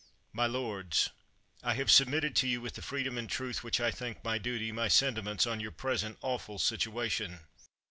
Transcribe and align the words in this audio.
My 0.33 0.47
lords, 0.47 1.11
I 1.61 1.75
have 1.75 1.91
submitted 1.91 2.35
to 2.37 2.47
you, 2.47 2.59
with 2.59 2.73
the 2.73 2.81
freedom 2.81 3.19
and 3.19 3.29
truth 3.29 3.63
which 3.63 3.79
I 3.79 3.91
think 3.91 4.23
my 4.23 4.39
duty, 4.39 4.71
my 4.71 4.87
sentiments 4.87 5.45
on 5.45 5.59
your 5.59 5.69
present 5.69 6.17
awful 6.21 6.57
situation. 6.57 7.41